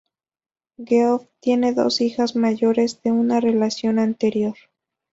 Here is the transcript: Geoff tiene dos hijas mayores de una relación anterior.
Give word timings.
Geoff 0.83 1.27
tiene 1.41 1.73
dos 1.73 2.01
hijas 2.01 2.35
mayores 2.35 3.03
de 3.03 3.11
una 3.11 3.39
relación 3.39 3.99
anterior. 3.99 4.55